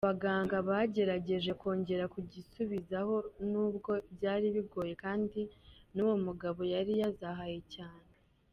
Abaganga 0.05 0.55
bagerageje 0.69 1.51
kongera 1.61 2.05
kugisubizaho 2.13 3.15
nubwo 3.51 3.91
byari 4.15 4.47
bigoye 4.55 4.93
kandi 5.03 5.41
n'uwo 5.93 6.15
mugabo 6.25 6.61
yari 6.73 6.93
yazahaye 7.01 7.59
cyane. 7.75 8.07